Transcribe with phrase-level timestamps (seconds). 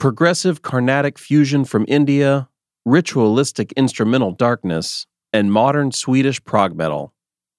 [0.00, 2.48] progressive Carnatic fusion from India,
[2.86, 7.12] ritualistic instrumental darkness, and modern Swedish prog metal.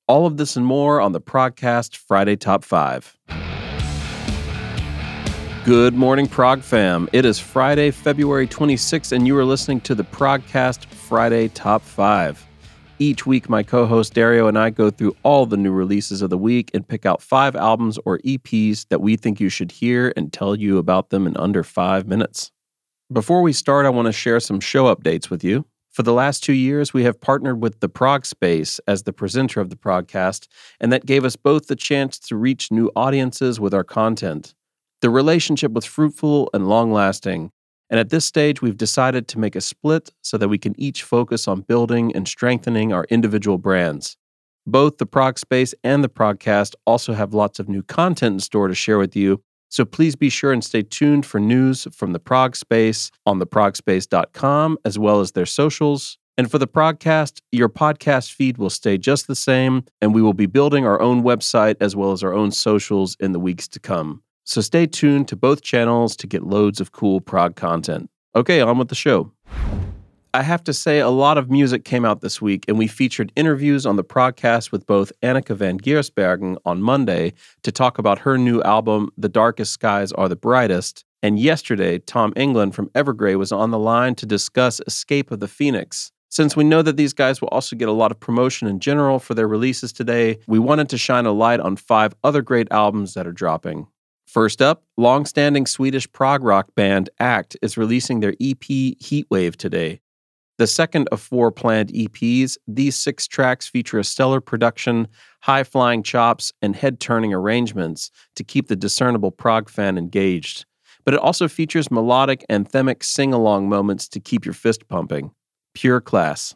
[0.08, 3.16] All of this and more on the Progcast Friday Top 5.
[5.64, 7.08] Good morning, Prog fam.
[7.14, 12.48] It is Friday, February 26th, and you are listening to the Progcast Friday Top 5.
[13.02, 16.30] Each week, my co host Dario and I go through all the new releases of
[16.30, 20.14] the week and pick out five albums or EPs that we think you should hear
[20.16, 22.52] and tell you about them in under five minutes.
[23.12, 25.66] Before we start, I want to share some show updates with you.
[25.90, 29.62] For the last two years, we have partnered with the Prog Space as the presenter
[29.62, 30.48] of the Progcast,
[30.80, 34.54] and that gave us both the chance to reach new audiences with our content.
[35.02, 37.52] The relationship was fruitful and long lasting,
[37.92, 41.04] and at this stage, we've decided to make a split so that we can each
[41.04, 44.16] focus on building and strengthening our individual brands.
[44.66, 48.70] Both the Prog Space and the Progcast also have lots of new content in store
[48.70, 52.20] to share with you, so please be sure and stay tuned for news from the
[52.20, 56.18] Prog Space on theprogspace.com as well as their socials.
[56.38, 60.34] And for the Progcast, your podcast feed will stay just the same, and we will
[60.34, 63.80] be building our own website as well as our own socials in the weeks to
[63.82, 64.24] come.
[64.44, 68.10] So stay tuned to both channels to get loads of cool prog content.
[68.36, 69.32] Okay, on with the show.
[70.34, 73.34] I have to say, a lot of music came out this week, and we featured
[73.36, 77.34] interviews on the podcast with both Anneke van Giersbergen on Monday
[77.64, 81.04] to talk about her new album, The Darkest Skies Are the Brightest.
[81.22, 85.50] And yesterday, Tom Englund from Evergrey was on the line to discuss Escape of the
[85.50, 86.14] Phoenix.
[86.30, 89.20] Since we know that these guys will also get a lot of promotion in general
[89.20, 93.16] for their releases today, we wanted to shine a light on five other great albums
[93.16, 93.86] that are dropping.
[94.32, 100.00] First up, long-standing Swedish prog rock band Act is releasing their EP Heatwave today.
[100.58, 105.10] The second of four planned EPs, these six tracks feature a stellar production,
[105.42, 110.64] high flying chops, and head turning arrangements to keep the discernible prog fan engaged.
[111.04, 115.32] But it also features melodic, anthemic sing along moments to keep your fist pumping.
[115.74, 116.56] Pure class.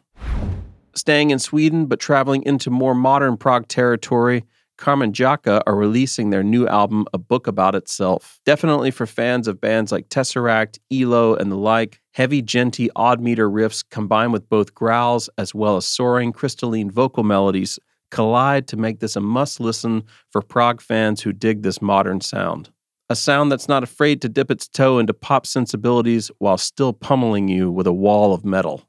[0.94, 4.44] Staying in Sweden but traveling into more modern prog territory,
[4.76, 8.40] Karmanjaka are releasing their new album, A Book About Itself.
[8.44, 13.50] Definitely for fans of bands like Tesseract, ELO, and the like, heavy, djenty, odd meter
[13.50, 17.78] riffs combined with both growls as well as soaring, crystalline vocal melodies
[18.10, 22.70] collide to make this a must listen for prog fans who dig this modern sound.
[23.08, 27.48] A sound that's not afraid to dip its toe into pop sensibilities while still pummeling
[27.48, 28.82] you with a wall of metal.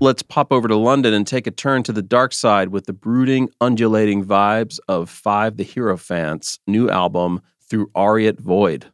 [0.00, 2.92] Let's pop over to London and take a turn to the dark side with the
[2.92, 8.86] brooding, undulating vibes of Five the Hierophants' new album, Through Aureate Void.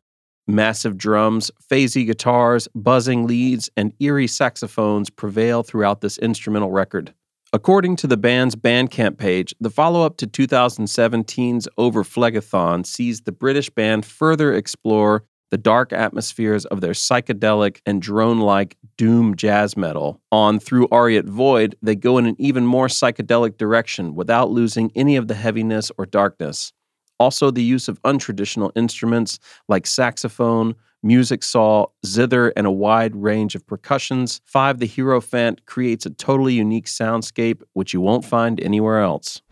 [0.46, 7.14] Massive drums, phasey guitars, buzzing leads, and eerie saxophones prevail throughout this instrumental record.
[7.52, 13.32] According to the band's Bandcamp page, the follow up to 2017's Over Phlegethon sees the
[13.32, 19.76] British band further explore the dark atmospheres of their psychedelic and drone like doom jazz
[19.76, 20.20] metal.
[20.32, 25.16] On Through Aureate Void, they go in an even more psychedelic direction without losing any
[25.16, 26.72] of the heaviness or darkness.
[27.18, 29.38] Also, the use of untraditional instruments
[29.68, 34.40] like saxophone, music saw, zither, and a wide range of percussions.
[34.44, 39.42] Five the Hero Hierophant creates a totally unique soundscape which you won't find anywhere else.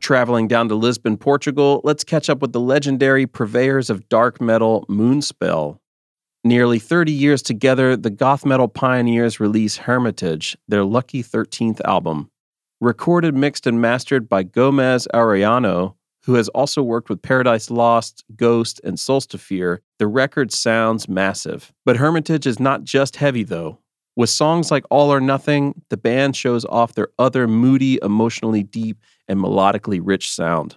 [0.00, 4.86] Traveling down to Lisbon, Portugal, let's catch up with the legendary purveyors of dark metal,
[4.88, 5.78] Moonspell.
[6.42, 12.30] Nearly 30 years together, the goth metal pioneers release Hermitage, their lucky 13th album.
[12.80, 18.80] Recorded, mixed, and mastered by Gomez Arellano, who has also worked with Paradise Lost, Ghost,
[18.82, 21.74] and Solstafir, the record sounds massive.
[21.84, 23.80] But Hermitage is not just heavy, though.
[24.20, 28.98] With songs like All or Nothing, the band shows off their other moody, emotionally deep,
[29.28, 30.76] and melodically rich sound.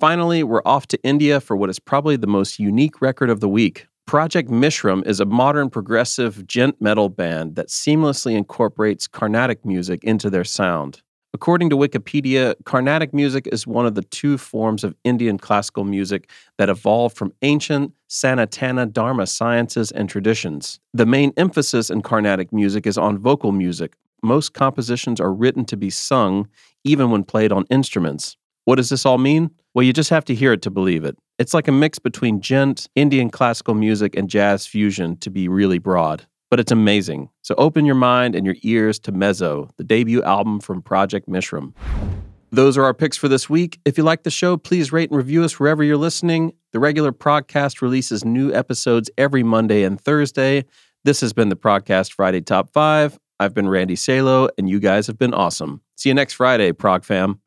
[0.00, 3.48] Finally, we're off to India for what is probably the most unique record of the
[3.48, 3.86] week.
[4.04, 10.28] Project Mishram is a modern progressive djent metal band that seamlessly incorporates Carnatic music into
[10.28, 11.02] their sound.
[11.32, 16.28] According to Wikipedia, Carnatic music is one of the two forms of Indian classical music
[16.58, 20.80] that evolved from ancient Sanatana Dharma sciences and traditions.
[20.92, 23.94] The main emphasis in Carnatic music is on vocal music.
[24.24, 26.48] Most compositions are written to be sung,
[26.82, 28.36] even when played on instruments.
[28.64, 29.52] What does this all mean?
[29.72, 31.16] Well, you just have to hear it to believe it.
[31.38, 35.78] It's like a mix between djent, Indian classical music, and jazz fusion to be really
[35.78, 37.30] broad but it's amazing.
[37.42, 41.72] So open your mind and your ears to Mezzo, the debut album from Project Mishram.
[42.52, 43.78] Those are our picks for this week.
[43.84, 46.52] If you like the show, please rate and review us wherever you're listening.
[46.72, 50.64] The regular Progcast releases new episodes every Monday and Thursday.
[51.04, 53.18] This has been the Progcast Friday Top 5.
[53.38, 55.80] I've been Randy Salo, and you guys have been awesome.
[55.96, 57.40] See you next Friday, Prog fam.